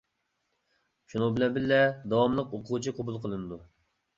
[1.13, 1.79] شۇنىڭ بىلەن بىللە
[2.15, 3.63] داۋاملىق ئوقۇغۇچى قوبۇل قىلىنىدۇ.